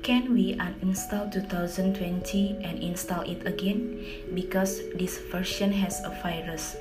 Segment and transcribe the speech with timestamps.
[0.00, 4.00] Can we uninstall 2020 and install it again?
[4.32, 6.80] Because this version has a virus.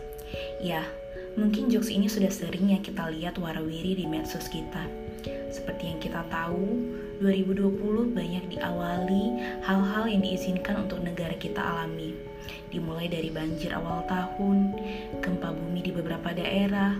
[0.63, 0.87] Ya,
[1.35, 4.87] mungkin jokes ini sudah sering ya kita lihat warawiri di medsos kita.
[5.51, 6.79] Seperti yang kita tahu,
[7.19, 9.25] 2020 banyak diawali
[9.67, 12.15] hal-hal yang diizinkan untuk negara kita alami.
[12.71, 14.79] Dimulai dari banjir awal tahun,
[15.19, 16.95] gempa bumi di beberapa daerah,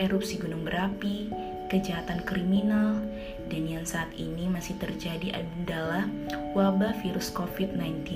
[0.00, 1.28] erupsi gunung berapi,
[1.68, 3.00] kejahatan kriminal,
[3.48, 6.08] dan yang saat ini masih terjadi adalah
[6.56, 8.08] wabah virus COVID-19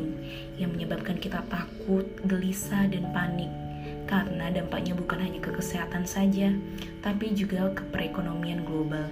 [0.57, 3.53] yang menyebabkan kita takut, gelisah, dan panik
[4.13, 6.53] karena dampaknya bukan hanya ke kesehatan saja,
[7.01, 9.09] tapi juga ke perekonomian global.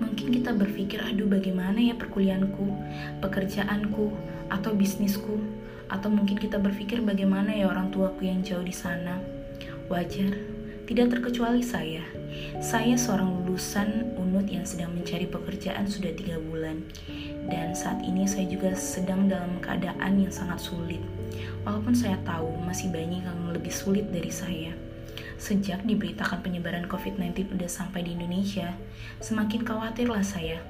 [0.00, 2.72] Mungkin kita berpikir, aduh bagaimana ya perkuliahanku,
[3.20, 4.08] pekerjaanku,
[4.48, 5.40] atau bisnisku,
[5.92, 9.20] atau mungkin kita berpikir bagaimana ya orang tuaku yang jauh di sana.
[9.92, 10.40] Wajar,
[10.82, 12.02] tidak terkecuali saya.
[12.58, 16.82] Saya seorang lulusan UNUT yang sedang mencari pekerjaan sudah tiga bulan.
[17.46, 21.02] Dan saat ini saya juga sedang dalam keadaan yang sangat sulit.
[21.62, 24.74] Walaupun saya tahu masih banyak yang lebih sulit dari saya.
[25.38, 28.74] Sejak diberitakan penyebaran COVID-19 udah sampai di Indonesia,
[29.18, 30.62] semakin khawatirlah saya.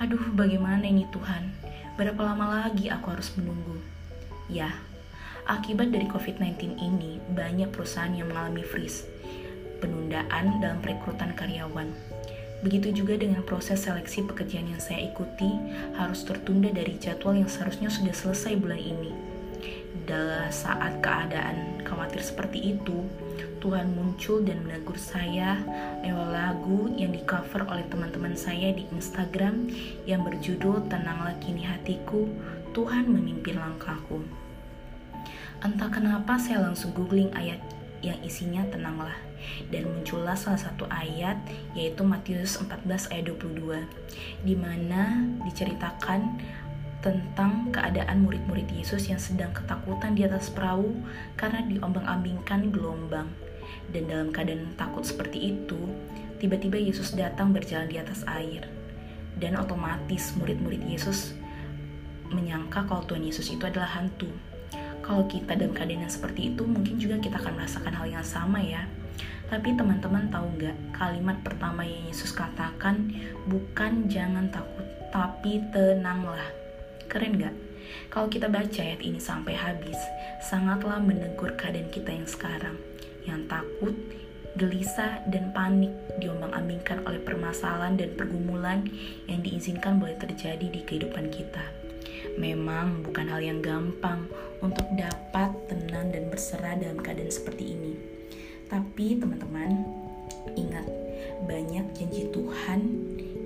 [0.00, 1.52] Aduh, bagaimana ini Tuhan?
[1.96, 3.80] Berapa lama lagi aku harus menunggu?
[4.48, 4.72] Ya,
[5.48, 9.04] akibat dari COVID-19 ini, banyak perusahaan yang mengalami freeze
[9.86, 11.94] penundaan dalam perekrutan karyawan.
[12.66, 15.54] Begitu juga dengan proses seleksi pekerjaan yang saya ikuti
[15.94, 19.14] harus tertunda dari jadwal yang seharusnya sudah selesai bulan ini.
[20.06, 23.06] Dalam saat keadaan khawatir seperti itu,
[23.62, 25.58] Tuhan muncul dan menegur saya
[26.02, 29.66] lewat lagu yang di cover oleh teman-teman saya di Instagram
[30.06, 32.30] yang berjudul Tenanglah Kini Hatiku,
[32.70, 34.22] Tuhan Memimpin Langkahku.
[35.64, 37.58] Entah kenapa saya langsung googling ayat
[38.04, 39.16] yang isinya tenanglah
[39.70, 41.38] dan muncullah salah satu ayat
[41.72, 43.86] yaitu Matius 14 ayat 22
[44.42, 46.40] di mana diceritakan
[47.06, 50.90] tentang keadaan murid-murid Yesus yang sedang ketakutan di atas perahu
[51.38, 53.30] karena diombang-ambingkan gelombang.
[53.94, 55.78] Dan dalam keadaan takut seperti itu,
[56.42, 58.66] tiba-tiba Yesus datang berjalan di atas air.
[59.38, 61.38] Dan otomatis murid-murid Yesus
[62.34, 64.26] menyangka kalau Tuhan Yesus itu adalah hantu.
[65.06, 68.58] Kalau kita dalam keadaan yang seperti itu, mungkin juga kita akan merasakan hal yang sama
[68.58, 68.90] ya.
[69.46, 73.14] Tapi teman-teman tahu nggak, kalimat pertama yang Yesus katakan
[73.46, 74.82] bukan jangan takut,
[75.14, 76.50] tapi tenanglah.
[77.06, 77.54] Keren nggak?
[78.10, 79.94] Kalau kita baca ayat ini sampai habis,
[80.42, 82.74] sangatlah menegur keadaan kita yang sekarang.
[83.22, 83.94] Yang takut,
[84.58, 88.82] gelisah, dan panik diombang-ambingkan oleh permasalahan dan pergumulan
[89.30, 91.85] yang diizinkan boleh terjadi di kehidupan kita.
[92.36, 94.28] Memang bukan hal yang gampang
[94.60, 97.96] untuk dapat tenang dan berserah dalam keadaan seperti ini.
[98.68, 99.88] Tapi teman-teman,
[100.52, 100.84] ingat
[101.48, 102.80] banyak janji Tuhan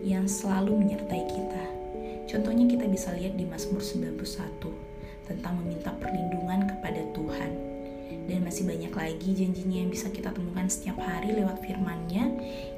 [0.02, 1.66] yang selalu menyertai kita.
[2.26, 4.18] Contohnya kita bisa lihat di Mazmur 91
[5.30, 7.52] tentang meminta perlindungan kepada Tuhan.
[8.26, 12.26] Dan masih banyak lagi janjinya yang bisa kita temukan setiap hari lewat firman-Nya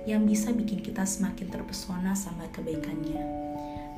[0.04, 3.41] yang bisa bikin kita semakin terpesona sama kebaikannya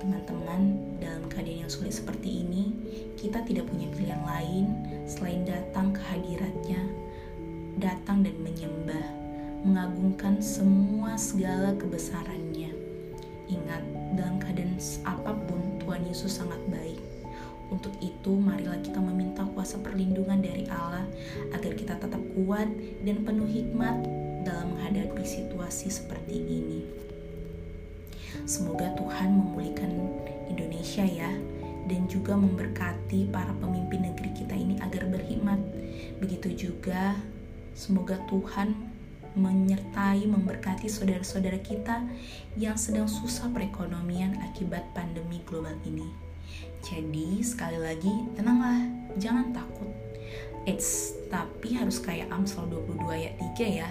[0.04, 2.76] teman-teman dalam keadaan yang sulit seperti ini
[3.16, 4.64] kita tidak punya pilihan lain
[5.08, 6.80] selain datang ke hadiratnya
[7.80, 9.08] datang dan menyembah
[9.64, 12.68] mengagungkan semua segala kebesarannya
[13.48, 13.82] ingat
[14.12, 14.76] dalam keadaan
[15.08, 17.00] apa pun Tuhan Yesus sangat baik
[17.72, 21.08] untuk itu, marilah kita meminta kuasa perlindungan dari Allah
[21.56, 22.68] agar kita tetap kuat
[23.02, 24.04] dan penuh hikmat
[24.44, 26.73] dalam menghadapi situasi seperti ini.
[28.44, 29.88] Semoga Tuhan memulihkan
[30.52, 31.32] Indonesia ya
[31.88, 35.56] dan juga memberkati para pemimpin negeri kita ini agar berhikmat.
[36.20, 37.16] Begitu juga
[37.72, 38.76] semoga Tuhan
[39.34, 42.04] menyertai memberkati saudara-saudara kita
[42.54, 46.06] yang sedang susah perekonomian akibat pandemi global ini.
[46.84, 48.86] Jadi sekali lagi tenanglah,
[49.18, 49.90] jangan takut.
[50.64, 53.90] It's tapi harus kayak Amsal 22 ayat 3 ya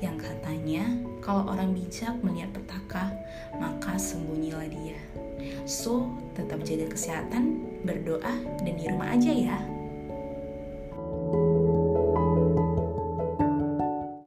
[0.00, 0.84] yang katanya
[1.20, 3.12] kalau orang bijak melihat petaka
[3.60, 5.00] maka sembunyilah dia.
[5.68, 8.34] So, tetap jaga kesehatan, berdoa,
[8.64, 9.58] dan di rumah aja ya.